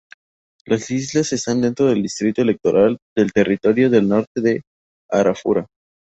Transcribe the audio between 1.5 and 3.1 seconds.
dentro del distrito electoral